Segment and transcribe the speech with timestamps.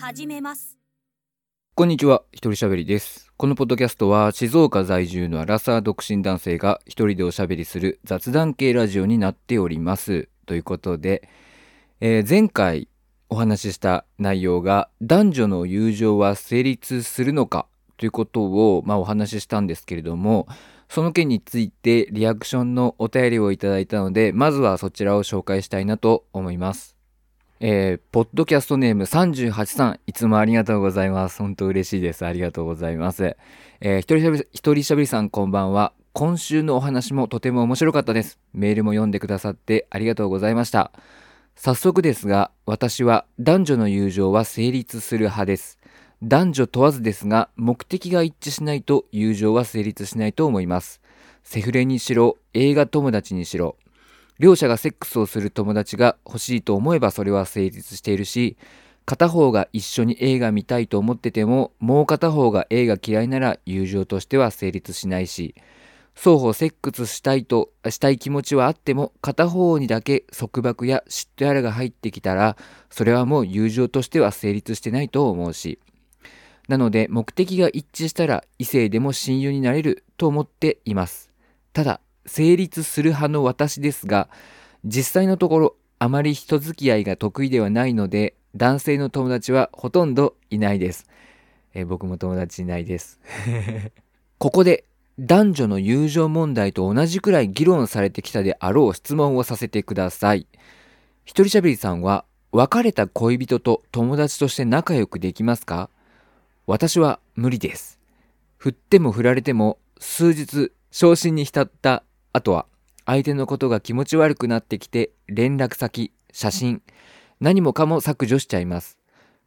[0.00, 0.78] 始めます
[1.74, 3.32] こんにちは、一人喋りです。
[3.36, 10.28] このポッドキャストは静岡在住のアラサー独身男性が一人でおしゃべりする雑談系ラジオになっております。
[10.46, 11.28] ということで、
[12.00, 12.88] えー前回
[13.28, 17.66] お話しした内容が男女の友情は成立するのか？
[17.96, 20.48] ということを、まあ、お話ししたんですけれども、
[20.88, 26.97] その件についてリアクションのお便りをいただいたので、まずはそちらを紹介したいなと思います。
[27.60, 31.38] えーポッドキャストネーム38さん、いつもありがとうございます。
[31.38, 32.24] 本当嬉しいです。
[32.24, 33.36] ありがとうございます。
[33.80, 35.92] えー一人しゃべり、一人しゃべりさんこんばんは。
[36.12, 38.38] 今週のお話もとても面白かったです。
[38.52, 40.92] メールも読んでくださってありがとうございました。
[41.56, 45.78] 早速ですが、私は男女の友情は成立する派です。
[46.22, 51.00] 男女問わずですが、目的が一致しないと友情は成立しないと思います。
[51.42, 53.76] セフレにしろ、映画友達にしろ、
[54.38, 58.56] 両者がセックスをする友達が欲しいと思えばそれは成立しているし
[59.04, 65.54] 片方が一緒に映画見たいと思っててももう片方が映画嫌いなら友情としては成立しないし
[66.14, 72.56] 双方セックスしたいとしたい気持ちはあっても片方にだけ束縛や嫉妬やらが入ってきたら
[72.90, 75.78] それはもう友情としては成立してないと思うし
[76.68, 81.30] なので目的が一致したら異性でも親友になれると思っています。
[81.72, 84.28] ただ成立する派の私ですが
[84.84, 91.06] 実際のところあまり人付き合いが得意ではないので男性の友達はほとんどいないです、
[91.74, 93.20] えー僕も友達いないです。
[94.38, 94.84] ここで
[95.18, 100.46] 男女の友情問題と同じくらい議論されてきたであろう質問をさせてください。
[101.24, 105.90] 一人しゃべりさんは別れた恋人と友達として仲良くできますか？
[106.66, 107.98] 私は無理です。
[108.56, 112.66] 振っても振られても数日昇進に浸った後は
[113.06, 116.82] 相手のことが気持ち悪くなってきて連絡先写真
[117.40, 118.98] 何もかも削除しちゃいます。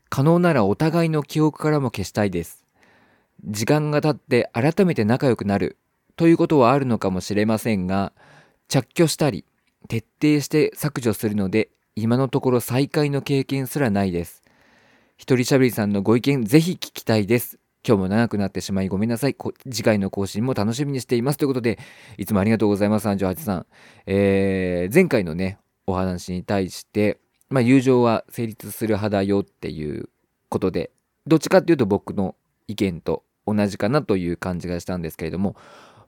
[0.09, 2.65] 可能ならお互いの記憶からも消したいです。
[3.45, 5.77] 時間が経って改めて仲良くなる
[6.15, 8.13] ということはあるのかもしれませんが
[8.67, 9.45] 着去したり
[9.87, 14.43] 徹底して削除するので今のところ再会の経験すらないです。
[15.17, 17.60] 一人しゃべりさんのご意見ぜひ聞きたいです。
[17.87, 19.35] 今日も長くなってしまいごめんなさい。
[19.69, 21.37] 次回の更新も楽しみにしています。
[21.37, 21.79] ということで、
[22.17, 23.65] いつもありがとうございます、38さん。
[24.05, 27.19] えー前回のね、お話に対して、
[27.49, 30.09] まあ、友情は成立する派だよっていう
[30.49, 30.91] ことで、
[31.25, 32.35] どっちかっていうと僕の
[32.67, 35.55] 意見と同じかなという感じがしたんですけれども、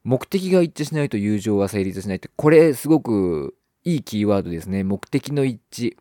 [0.04, 4.84] 目的が一致しないと友情は成立しないって、これすごくいいキーワードですね。
[4.84, 5.98] 目的の一致。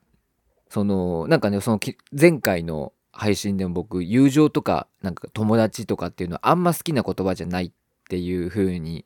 [0.68, 1.80] その、なんかね、その
[2.18, 7.72] 前回の配信でも僕、友情とか、なんか友達とかっていうのはあんま好きな言葉じゃないっ
[8.08, 9.04] ていう風に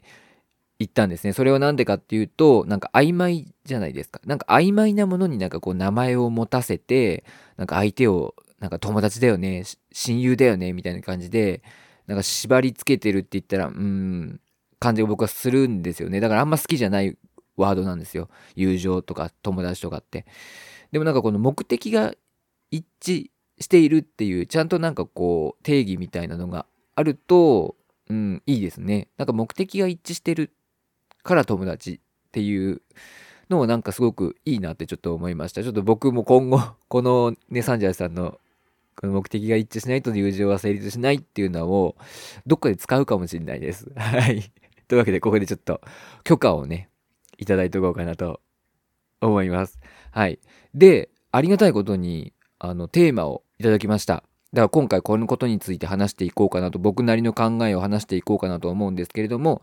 [0.79, 1.33] 言ったんですね。
[1.33, 4.21] それはなんでかっていうと、なんか曖昧じゃないですか。
[4.25, 7.25] なんか曖昧なものになんかこう名前を持たせて、
[7.57, 11.63] なんか相手を、なんか友達だよね、親友だよね、みたいな感じで、
[12.07, 14.41] なんか縛り付けてるって言ったら、うん、
[14.79, 16.21] 感じが僕はするんですよね。
[16.21, 17.17] だからあんま好きじゃない
[17.57, 18.29] ワードなんですよ。
[18.55, 20.27] 友情とか友達とかって。
[20.93, 22.15] でもなんかこの目的が
[22.71, 27.77] 一致しているっていう、ちゃんとなんかこう定義みたいなのがあると、
[28.09, 29.09] うん、いいですね。
[29.17, 30.53] なんか目的が一致してる
[31.23, 32.83] から友達っていう
[33.51, 35.63] のをなんかすごくいいなってちょっと思いました。
[35.63, 38.41] ちょっと僕も今後、 このね、サンジャーさんの
[38.97, 41.97] この目的が一致しないと友情は成立しないっていうのを
[42.47, 43.91] どっかで使うかもしれないです。
[43.97, 44.53] はい。
[44.89, 45.81] というわけでここでちょっと
[46.25, 46.89] 許可をね、
[47.39, 48.41] いただいておこうかなと
[49.21, 49.79] 思います。
[50.13, 50.39] はい。
[50.75, 54.23] で、ありがたいことに、あの、テーマをいただきました。
[54.53, 59.63] だから今回このことについて話していこうかなと、僕なりの考えを話していこうかなと思うんですけれども、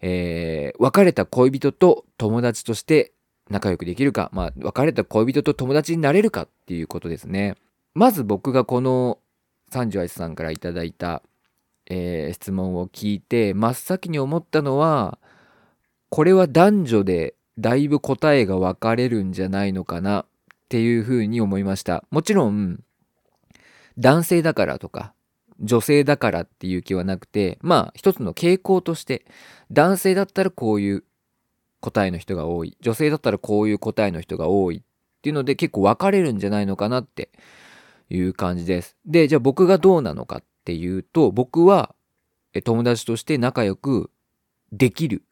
[0.00, 3.12] えー別れた恋人と友達として
[3.50, 7.56] 仲良くできるか、まあ、別れた恋人と友達になれるかっていうことですね。
[7.94, 9.18] まず僕がこの
[9.72, 11.22] 38さんからいただいた、
[11.86, 15.18] えー質問を聞いて、真っ先に思ったのは、
[16.08, 20.26] これは男女でだいぶ答えが分かれるんじゃないのかなっ
[20.68, 22.04] ていうふうに思いました。
[22.10, 22.80] もちろん、
[23.98, 25.14] 男性だからとか、
[25.60, 29.24] 女性だからっていう気はなくて、まあ一つの傾向として、
[29.70, 31.04] 男性だったらこういう
[31.80, 37.30] 答えの人が多い、女性だったらこういう答えの人が多いっていうので結構分かれるんじゃないのかなって
[38.08, 38.96] いう感じです。
[39.06, 41.94] で、じゃあ僕がどうなのかっていうと、僕は
[42.64, 44.10] 友達として仲良く
[44.72, 45.22] できる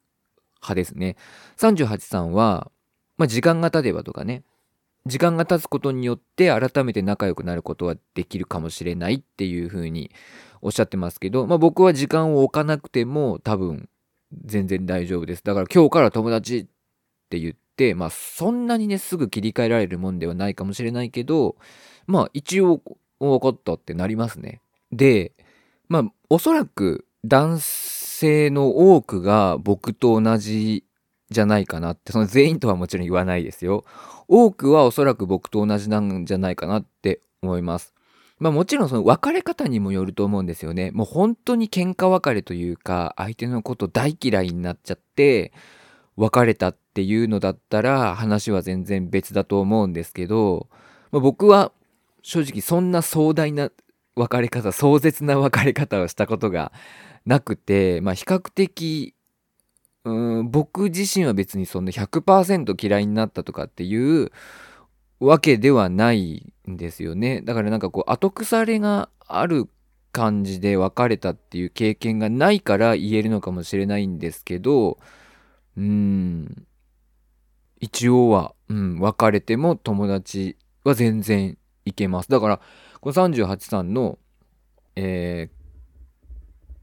[0.57, 1.17] 派ですね。
[1.57, 2.71] 38さんは、
[3.17, 4.43] まあ、時間が経てばとかね、
[5.09, 10.11] 時間が経つことによって改めて仲良くなることはできるかもしれないっていうふうに
[10.61, 13.89] おっしゃってますけど、まあ、僕は時間を置かなくても多分
[14.45, 15.43] 全然大丈夫です。
[15.43, 16.67] だから今日から友達っ
[17.31, 21.57] て言って、まあそんなにねすぐ切り替えられるもんではないかもしれないけど、
[22.07, 22.83] まあ一応
[23.19, 24.61] 分かったってなりますね。
[24.93, 25.33] で、
[25.89, 30.85] まあ、おそらく男性の多くが僕と同じ
[31.31, 33.85] じゃないかなって、その全員とはもちろん言わないですよ。
[34.29, 37.95] 多くはおそらく僕と同じなんじゃないかなって思います。
[38.39, 40.91] まあもちろんその別れ方にもよると思うんですよね。
[40.93, 45.53] もう本当に喧嘩別れというか、相手のこと大嫌いになっちゃって、
[46.17, 50.69] 別れたっていうのだったら話は全然別だと思うんですけど、
[51.13, 51.71] まあ、僕は
[52.23, 53.71] 正直そんな壮大な
[54.17, 56.73] 別れ方、壮絶な別れ方をしたことが
[57.25, 59.15] なくて、まあ比較的
[60.05, 64.31] 僕自身は別にそんな100%嫌いになったとかっていう
[65.21, 67.43] わけではないんですよね。
[67.43, 69.69] だからなんかこう後腐れがある
[70.13, 74.99] 感じで別れたっていう経験がないから言えるのかもしれないんですけど、
[75.77, 76.67] うん、
[77.81, 82.29] 一応は、うん、別れても友達は全然いけます。
[82.29, 82.61] だから、
[83.01, 84.19] この38さんの、
[84.97, 85.51] え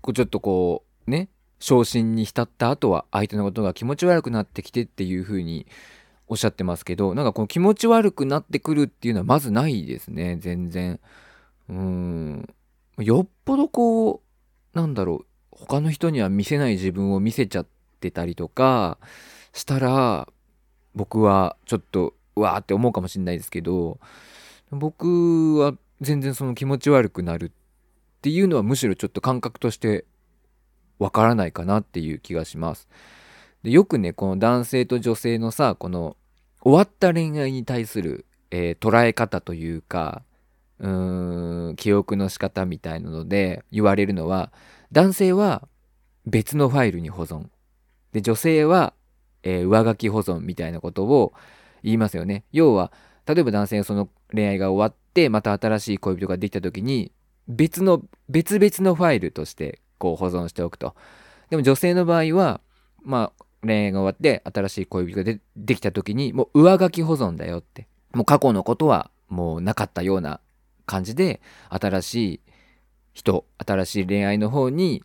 [0.04, 1.30] ー、ちょっとこう、ね、
[1.60, 5.66] 昇進に浸った後は相手のことが気持ち悪くなってきてっていう風に
[6.28, 11.00] おっしゃってますけどなんかこの気持ち悪くなってくるっていうのはまずないですね全然。
[11.70, 12.50] うん。
[13.00, 14.22] よっぽどこ
[14.74, 17.68] うなんだろう他の人には見せない自分を見せちゃっ
[18.00, 18.98] てたりとか
[19.54, 20.28] したら
[20.94, 24.00] 僕はちょっとうわーって思うかもしれないですけど
[24.72, 27.52] 僕は全然その気持ち悪くなるっ
[28.22, 30.06] ていうのはむしろちょっと感覚として
[31.00, 32.88] わからないかなっていう気がします。
[33.64, 36.18] でよくねこの男性と女性のさこの
[36.62, 40.24] 終わった恋愛に対する、えー、捉え方というか
[40.80, 44.52] うーん記憶の仕方みたいなので言われるのは
[44.92, 45.68] 男性は
[46.26, 47.48] 別のファイルに保存
[48.12, 48.94] で女性は、
[49.44, 51.34] えー、上書き保存みたいなことを
[51.84, 52.44] 言いますよね。
[52.52, 52.92] 要は
[53.26, 57.12] 例えば男性がその恋愛が終わってまた新しい恋人ができた時に
[57.48, 60.96] 別の別々のファイルとしてこう保存しておくと。
[61.50, 62.62] でも女性の場合は、
[63.04, 67.88] まあ、恋愛が終わって新しい恋人がでできた時にもう上書き保存だよって。
[68.14, 70.40] もう過去のことはもうなかったような
[70.86, 72.42] 感じで新しい
[73.14, 75.04] 人、新しい恋愛の方に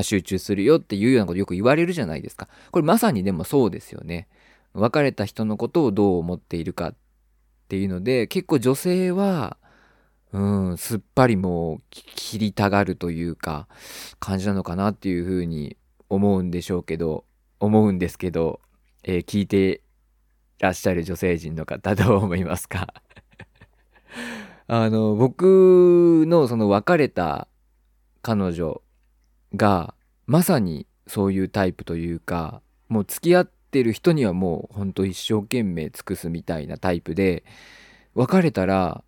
[0.00, 2.48] 集中するよっていうようなことよく言われるじゃないですか。
[2.70, 4.28] これまさにでもそうですよね。
[4.74, 6.94] 別れた人のことをどう思っているかっ
[7.68, 9.58] ていうので結構女性は
[10.32, 13.68] うん、すっぱりもう切りたがるというか、
[14.18, 15.76] 感じなのかなっていうふうに
[16.08, 17.24] 思うんでしょうけど、
[17.60, 18.60] 思うんですけど、
[19.04, 19.82] えー、聞いて
[20.58, 22.94] らっしゃる女性陣の方どう思いますか？
[24.68, 27.46] あの、僕のその別れた
[28.22, 28.82] 彼女
[29.54, 29.94] が、
[30.26, 37.44] まさにそういうタイプというか、もう付き合ってる人にはもうほんと一生懸命尽くすみたいなタイプで、
[38.14, 39.04] 別れたら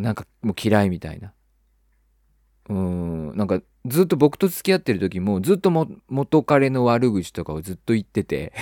[0.00, 1.32] なんかもう嫌いみたいな。
[2.68, 8.52] うん、なんかずっと僕と付き合ってる時もずっと元彼の悪口とかをずっと言ってて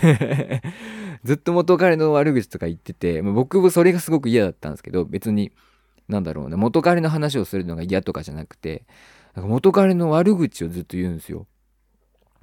[1.25, 5.53] ずっと元彼の悪口とか言ってて、僕もそれがすごく嫌だったんですけど、別に、
[6.07, 8.85] なんだろうな、元彼の話をするのが嫌とかじゃなくて、
[9.35, 11.47] なんか元彼の悪口をずっと言うんですよ。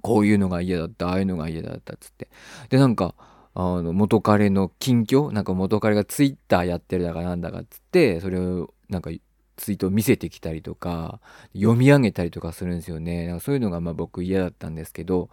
[0.02, 2.28] こういうのが嫌だった、ああいうのが嫌だったっつって。
[2.70, 3.14] で、なんか、
[3.54, 9.10] あの元彼の近況なんか元彼がツイッターやってるだかなんだかっつってそれをなんか
[9.58, 11.20] ツイートを見せてきたりとか
[11.54, 13.28] 読み上げたりとかするんですよね。
[13.28, 15.30] なんかそういうのがまあ僕嫌だったんですけど、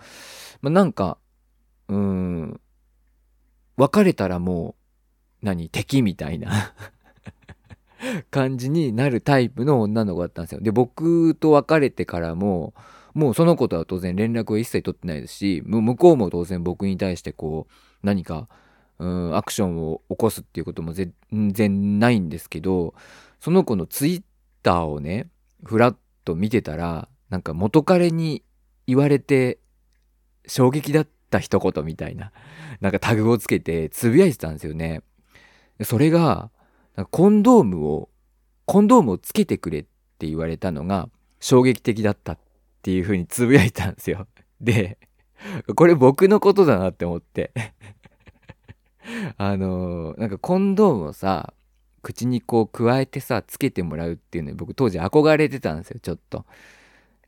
[0.62, 1.18] まあ、なんか
[1.88, 2.60] うん
[3.76, 4.76] 別れたらも
[5.42, 6.74] う何敵みたいな
[8.30, 10.60] 感じになるタイプの女の子だったんですよ。
[10.60, 12.74] で僕と別れてからも
[13.14, 17.72] もうその子とは当然連絡を一切取ってないですし向こうも当然僕に対してこう
[18.06, 18.48] 何か
[18.98, 22.94] うんアクションを起こすっていうことも全然ないんですけど
[23.40, 24.23] その子のツイッ
[24.62, 25.28] ターをね
[25.64, 28.42] ふらっと見てたらなんか元彼に
[28.87, 29.59] 言われて
[30.47, 32.33] 衝撃だった一言みたいな
[32.80, 35.02] なんかタグをつけてつぶやいてたんですよね。
[35.83, 36.50] それが
[37.11, 38.09] コンドームを
[38.64, 39.83] コンドームをつけてくれっ
[40.18, 42.38] て言われたのが衝撃的だったっ
[42.83, 44.26] ていう風に つぶやいたんですよ。
[44.61, 44.99] で
[45.76, 47.52] これ僕のことだなって思って
[49.37, 51.54] あのー、なんかコンドームをさ、
[52.02, 56.45] 口にこう加えてさ、つけてもらうっていうのに僕当時憧れてたんですよ、ちょっと。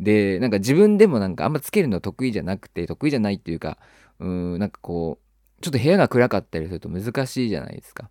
[0.01, 3.79] で、なんか自分でもなんかあんまつけるの得意じゃなくて、得意じゃないっていうか、
[4.19, 8.11] うん、なんかこう、ちょっと部屋が暗かったりすると難しいじゃないですか。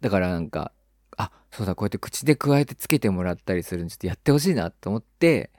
[0.00, 0.72] だからなんか、
[1.16, 5.50] あ、そうだ、こうやって口で加えてつけてもらったりするのちょっとやってほしいなと思って、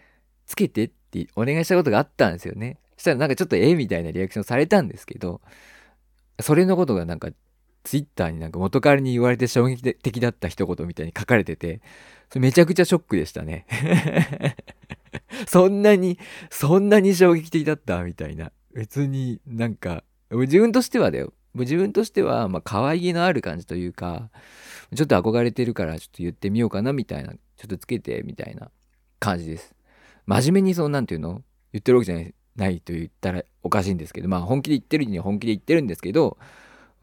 [0.45, 2.77] つけてってお願いしたことがあったんですよね。
[2.97, 5.41] そしたらなんかちょっとええみたいなリアクションされたんですけど、
[6.39, 7.29] それのことがなんか
[7.83, 11.81] ツイッターになんか元彼に言われて衝撃的だった一言みたいに書かれてて、
[12.29, 13.65] それめちゃくちゃショックでしたね。
[15.47, 16.19] そんなに、
[16.49, 18.51] そんなに衝撃的だったみたいな。
[18.73, 21.33] 別になんか、自分としてはだよ。
[21.53, 24.29] 自分としては、まあ、可愛げのある感じというか、
[24.95, 28.71] ちょっと憧れてるからちょっと言ってみようかなみたいな、ちょっとつけてみたいな
[29.19, 29.75] 感じです。
[30.25, 31.43] 真面目にそう、なんていうの？
[31.73, 36.37] 言ってるわけじゃないないと言ったらおかしいんですけど、まあ本気で言ってるには本気で言ってるんですけど、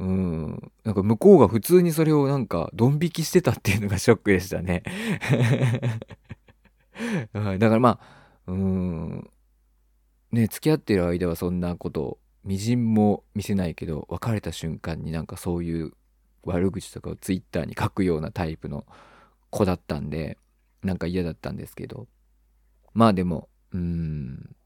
[0.00, 4.82] うん、なんか向こうが普通にそれをなんかドン引きしてたっていうのがショックでしたね。
[7.32, 9.30] だからまあ、うん、
[10.32, 15.92] ね、付き合ってる間はそんなことみじんも見せないけど別れた瞬間になんかそういう
[16.44, 18.86] 悪口とかをツイッターに書くようなタイプの
[19.50, 20.38] 子だったんで
[20.82, 22.06] なんか嫌だったんですけど。
[22.94, 24.56] まあでもうん。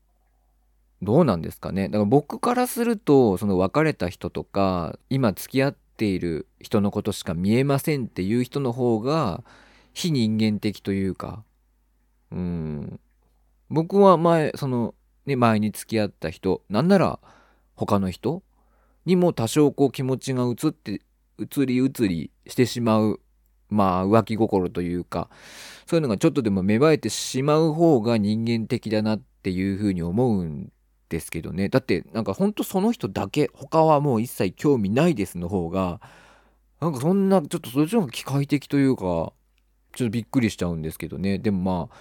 [1.02, 1.88] どうなんですかね。
[1.88, 9.42] だから僕からするとその別れた人とか今付き合っている人のことしか見えませんっていう人の方が
[9.92, 11.42] 非人間的というか
[12.30, 13.00] うん。
[13.68, 14.94] 僕は前その
[15.26, 17.18] ね前に付き合った人なんなら
[17.74, 18.42] 他の人
[19.04, 21.00] にも多少こう気持ちが移って
[21.38, 23.20] 移り移りしてしまう
[23.70, 25.30] まあ浮気心というか
[25.86, 30.70] そういうのがちょっとでも芽生えてしまう方が人間的だなっていうふうに思うん
[31.12, 31.68] ですけどね。
[31.68, 36.00] だってなんかほんとその人だけ他はもう一切興味ないですの方が
[36.80, 39.34] なんかそんなちょっとそっちの方が機械的というかちょっ
[39.96, 41.38] とびっくりしちゃうんですけどね。
[41.38, 41.96] でもまあ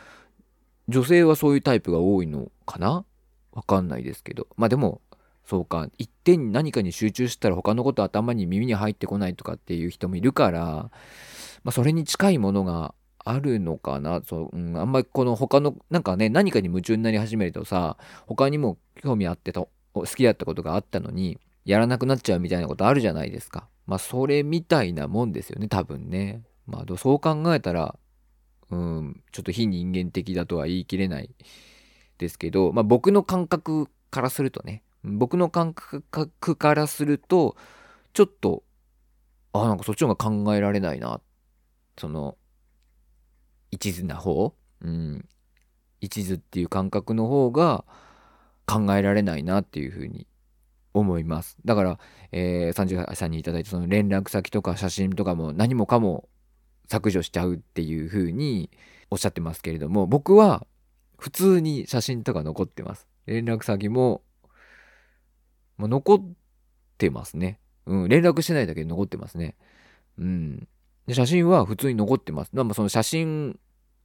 [0.88, 3.06] 女性はそういうタイプが多いのかな？
[3.51, 4.48] わかんないですけど。
[4.56, 5.01] まあでも
[5.46, 5.89] そうか。
[5.98, 10.89] 一点に何かに集中したら他のこと頭に耳に入ってこないとかっていう人もいるから、
[11.63, 14.22] まあ、それに近いものがあるのかな？
[14.25, 17.98] そう、うん、あんまりこの他のなんかね何かに夢中になり始めるとさ
[18.28, 23.68] 他にも興味あってと好きだったことがあったのにやらなくなっちゃうみたいなことあるじゃないですか。
[23.86, 26.44] まあそれみたいなもんですよね多分ね。
[26.66, 27.96] まあそう考えたら
[28.70, 31.30] うんちょっと非人間的だとは言い切れない
[32.18, 37.56] ですけどまあ僕の感覚からするとね僕の感覚からすると
[38.13, 38.63] ちょっと
[39.54, 41.20] あなんかそっちの方が考えられないな。
[41.98, 42.38] その
[43.72, 44.54] 一途な方？
[44.82, 45.25] うん
[46.00, 47.86] 一途っていう感覚の方が
[48.66, 50.28] 考えられないなっていうふうに
[50.94, 52.00] 思いますだから、
[52.32, 56.28] えー、38さんにいただいたその連絡先とか写真とかも何もかも
[56.90, 58.70] 削除しちゃうっていうふうに
[59.10, 60.66] おっしゃってますけれども僕は
[61.18, 64.24] 普通に写真とか残ってます連絡先も
[65.82, 66.22] まあ、残っ
[67.00, 67.60] てますね。
[67.88, 69.56] うん、連絡してないだけで残ってますね。
[70.20, 70.68] うん。
[71.12, 72.51] で写真は普通に残ってます。
[72.53, 73.60] まあ、その写真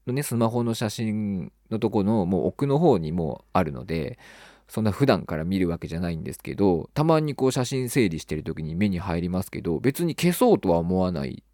[0.08, 4.18] のね、スマホの写真のとこのもう奥の方にもあるので、
[4.66, 11.44] そんな普段から見るわけじゃないんですけど、たまにこう写真整理してる時に目に入りますけど、別に消そうとは思わない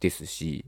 [0.00, 0.66] ですし、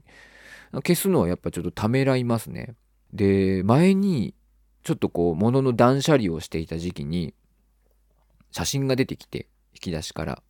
[0.71, 2.73] 消すのはやっぱちょっとためらいますね。
[3.13, 4.33] で、前に
[4.81, 7.35] ちょっとこう物の断捨離をしていた時期に、
[8.49, 10.41] 写真が出てきて、引き出しから。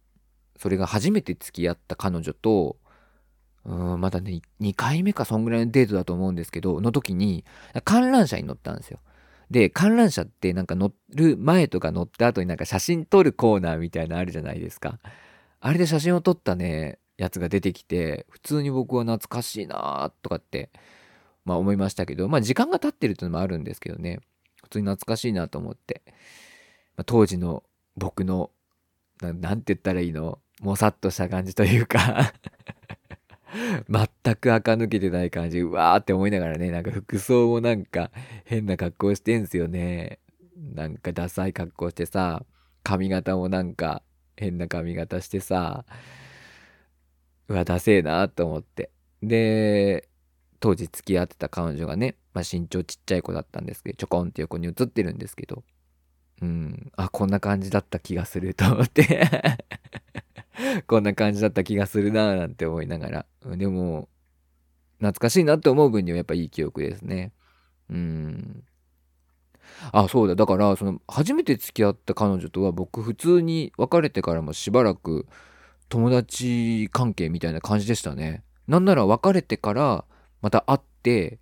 [0.57, 2.77] それが初めて付き合った彼女と、
[3.65, 7.45] うん、まだね、2回目かそんぐらいのデートだと思うんですけど、の時に、
[7.85, 8.99] 観覧車に乗ったんですよ。
[9.51, 14.99] で、観覧車ってなんか乗る前とか乗った後になんか写真撮るコーナーみたいなのあるじゃないですか。
[15.59, 20.71] あれで写真を撮ったね、やつが出てきて、普通に僕は懐かしいなとかって、
[21.45, 24.19] まあ思いましたけど、まあ時間が経ってるっていうのもあるんですけどね、
[24.63, 26.01] 普通に懐かしいなと思って、
[26.97, 27.63] まあ、当時の
[27.95, 28.49] 僕の
[29.21, 32.33] な、なんて言ったらいいのもさっとした感じというか
[33.89, 38.11] 全く垢抜けてない感じ、うわーって思いながらね、なんか服装もなんか
[38.45, 40.19] 変な格好してんすよね。
[40.73, 42.45] なんかダサい格好してさ、
[42.83, 44.03] 髪型もなんか
[44.35, 45.85] 変な髪型してさ、
[47.47, 48.89] うわ、ダセえなと思って。
[49.21, 50.09] で、
[50.59, 55.63] 当時付き合ってた彼女がね、まあ、身長ちっちゃい子だったんですけど、ちょこんって横に写ってるんですけど、
[56.43, 59.25] うん、あ、こんな感じだった気がすると思って
[60.87, 63.25] こんな感じだった気がするなぁなんて思いながら。
[63.55, 64.09] でも、
[64.97, 67.31] 懐かしいなって思う分にはやっぱいい記憶ですね。
[67.89, 68.63] うん。
[69.93, 70.35] あ、そうだ。
[70.35, 75.25] だから、その、初めて付き合った彼女とは僕普通に別れてからもしばらく
[75.87, 78.43] 友達関係みたいな感じでしたね。
[78.67, 80.03] なんなら別れてから
[80.41, 81.37] また会ってっ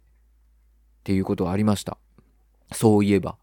[1.06, 1.98] ていうことはありました。
[2.72, 3.38] そういえば。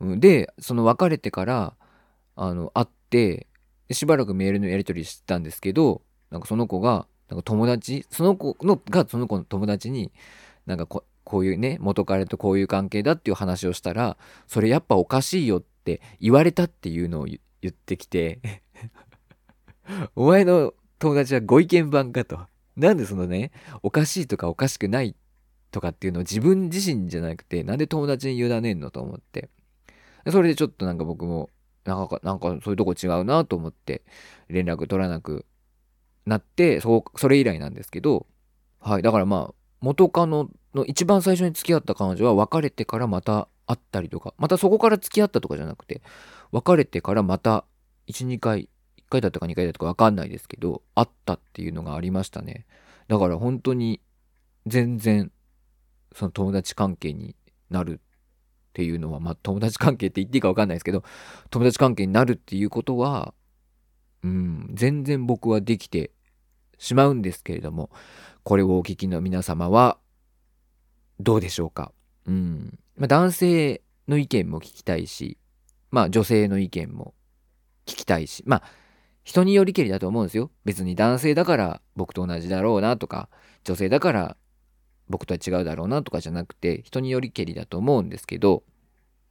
[0.00, 1.74] で、その別れてから、
[2.34, 3.46] あの、会って、
[3.90, 10.12] しばらくメールのやり取りしてたんですけど、なんかその子が、なんか友達、その子のがその子の友達に、
[10.66, 18.62] なんかここういうね、元彼とこういう関係だっていう話をしたら、それやっぱおかしいよって言われたっていうのを言ってきて
[20.14, 22.38] お前の友達はご意見番かと。
[22.76, 23.50] なんでそのね、
[23.82, 25.16] おかしいとかおかしくない
[25.72, 29.50] とかっていうのを自分自身じゃなくて、なんで友達に委ねんのと思って。
[30.30, 31.50] それでちょっとなんか僕も、
[31.84, 34.02] なんか、なんかそういうとこ違うなと思って、
[34.48, 35.46] 連絡取らなく
[36.26, 38.26] なって、そ、それ以来なんですけど、
[38.80, 39.02] はい。
[39.02, 46.02] だからまあ、元カノの一番最初に付き合った彼女は別れてからまた会ったりとか、またそこから付き合ったとかじゃなくて、
[46.52, 47.64] 別れてからまた
[48.08, 48.68] 1、2回、
[48.98, 52.66] 1回だったか2回だったか分かんないですけど、会ったっていうのがありましたね。
[53.08, 54.00] だから本当に
[54.66, 55.30] 全然
[56.14, 57.36] その友達関係に
[57.70, 58.00] なる
[58.76, 61.02] っていうのは、まあ友達関係って言っていいか分かんないですけど、
[61.48, 63.32] 友達関係になるっていうことは、
[64.22, 66.10] うん、全然僕はできて
[66.76, 67.88] しまうんですけれども、
[68.42, 69.96] これをお聞きの皆様は、
[71.20, 71.90] どうでしょうか？
[72.26, 72.78] うん。
[72.98, 75.38] まあ、男性の意見も聞きたいし、
[75.90, 77.14] まあ女性の意見も
[77.86, 78.62] 聞きたいし、まあ
[79.24, 80.50] 人によりけりだと思うんですよ。
[80.66, 83.30] 別に男性だから僕と同じだろうなとか、
[83.64, 84.36] 女性だから
[85.08, 88.62] 僕とは違うだろうなとかじゃなくて、人によりけりだと思うんですけど、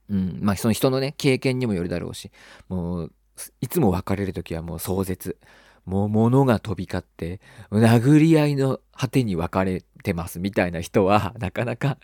[0.10, 2.32] うん、まあその人のね、経験にもよるだろうし、
[2.70, 3.12] もう、
[3.60, 5.38] いつも別れる時はもう壮絶。
[5.86, 7.40] もう物が飛び交って、
[7.72, 12.00] 殴り合いの果てに別れてますみたいな人は、 なかなか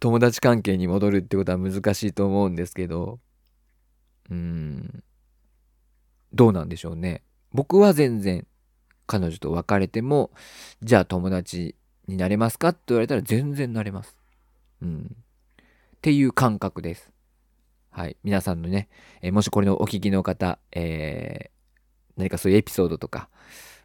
[0.00, 3.20] 友達関係に戻るってことは難しいと思うんですけど、
[4.30, 5.02] うん、
[6.34, 7.22] どうなんでしょうね。
[7.52, 8.46] 僕は全然
[9.06, 10.30] 彼女と別れても、
[10.82, 11.74] じゃあ友達
[12.06, 12.68] になれますか？
[12.68, 14.16] って言われたら全然なれます。
[14.82, 15.16] うん。
[15.56, 15.64] っ
[16.02, 17.10] ていう感覚です。
[17.90, 18.16] はい。
[18.24, 18.88] 皆さんのね、
[19.22, 23.28] えー、もしこれのお聞きの方、えー、何かそういうエピソードとか、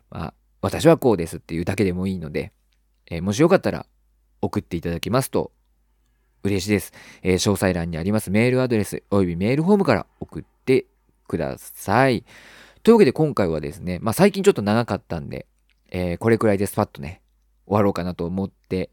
[0.10, 2.52] まあ、私はこうですっていうだけでもいいので、
[3.10, 3.86] えー、もしよかったら
[4.42, 5.52] 送っていただきますと
[6.44, 6.92] 嬉しいです。
[7.22, 10.86] えー、詳細欄にありますメールアドレスおよびメールフォームから送って
[11.28, 12.26] ください。
[12.82, 15.46] というわけで今回はですね、まあ最近ちょっと長かったんで、
[15.92, 17.22] えー、これくらいでスパッとね、
[17.70, 18.90] 終わろうかなと思って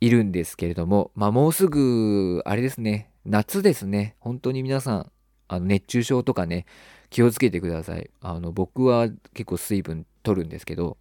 [0.00, 4.16] いるんですけれども、まあもうすぐ、あれですね、夏ですね。
[4.18, 5.12] 本当に皆さん、
[5.46, 6.66] あの熱中症とかね、
[7.10, 8.10] 気をつけてください。
[8.20, 10.98] あの、僕は結構水分取るんですけど、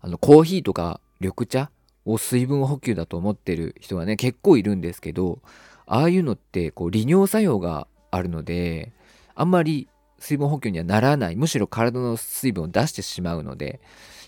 [0.00, 1.70] あの、コーヒーとか緑茶
[2.04, 5.40] を水分補給だと思ってる人がね、結構いるんですけど、
[5.86, 8.92] ああいうのってこう利尿作用があるので、
[9.34, 9.88] あんまり
[10.22, 11.36] 水分補給にはならない。
[11.36, 13.80] むしろ体の水分を出してしまうので、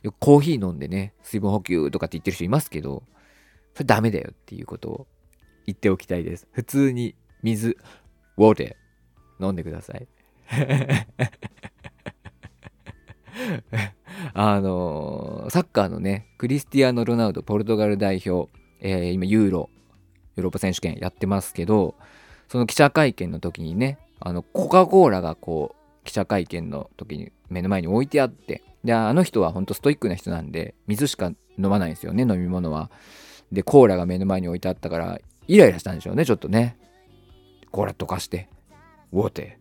[0.02, 3.04] よくコーヒー飲んでね、水分補給とかって言ってる人いますけど、
[3.74, 5.06] それダメだよっていうことを
[5.66, 6.48] 言っておきたいです。
[6.50, 7.78] 普通に水、
[8.36, 10.08] ウォーテー飲んでください。
[14.34, 19.70] あのー、サッカーのね、クリスティアーノ・ロナウド、ポルトガル代表、えー、今、ユーロ、
[20.34, 21.94] ヨーロッパ選手権やってますけど、
[22.48, 32.90] その記者会見の時にね、あの、コカ・コーラがこう、記者会見の時に目の前に置いてあって、で、あの人は本当ストイックな人なんで、水しか飲まないんですよね、飲み物は。
[33.50, 36.76] で、コーラが目の前に置いてあったから、イライラしたんでしょうね、ちょっとね。
[37.70, 38.48] コーラ溶かして、
[39.12, 39.58] ウォーテ。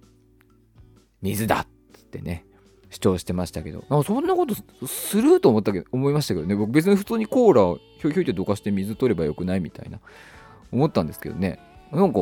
[1.22, 1.62] 水だ。
[1.62, 2.46] っつってね、
[2.90, 4.56] 主張してましたけど、あそんなこと
[4.88, 10.00] すると思ったけど、思いましたけどね、僕別に普通にコーラをひょいひょいってどかして水取ればよくないみたいな、
[10.72, 11.60] 思ったんですけどね、
[11.92, 12.20] なんか、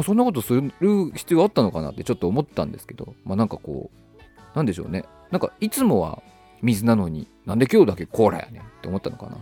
[0.00, 0.72] あそんなことする
[1.14, 5.04] 必要あったのかなってちょっと思ったんですけど、まあなんかこう、なんでしょうね。
[5.30, 6.22] なんかいつもは
[6.62, 9.36] 水なのに、なんで今日だけコーラやねんって思ったのかな。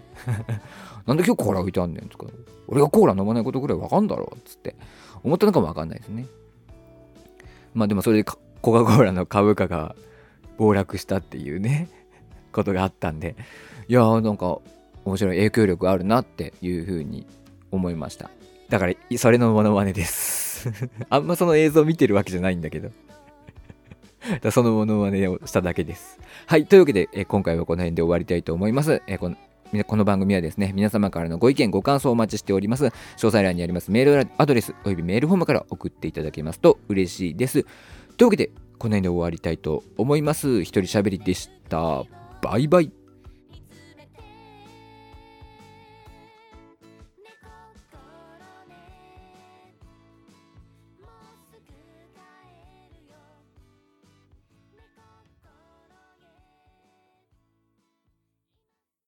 [1.07, 2.27] なんで今日コーラ置いてあんねんとか、
[2.69, 4.77] 俺がコーラ飲まないことぐらいわかんだろうっつって
[5.23, 6.27] 思ったのかもわかんないですね。
[7.75, 8.39] まあでもそれでコ
[8.73, 9.95] カ・コーラの株価が
[10.57, 11.89] 暴落したっていうね、
[12.53, 13.37] ことがあったんで、
[13.89, 14.59] いやーなんか
[15.05, 17.27] 面白い影響力あるなっていうふうに
[17.71, 18.31] 思いました。
[18.69, 20.46] だから、それのモノマネです
[21.11, 22.91] あんまその映像見てるわけじゃないんだけど
[24.43, 26.19] だそのモノマネをしただけです。
[26.47, 26.67] はい。
[26.67, 29.03] というわけで、え今回はこの辺で終わりたいと思います。
[29.07, 29.37] えこの
[29.87, 32.85] この番組はですね、皆様からのご意見、ご感想をお待ちしております。
[32.85, 37.65] 詳細欄にありますメールアドレスおよびメールフォームから送っていただけますと嬉しいです。
[38.17, 40.63] というわけで、この辺で終わりたいと思います。
[40.63, 42.05] 一人喋りでした。
[42.43, 43.06] バイバイ。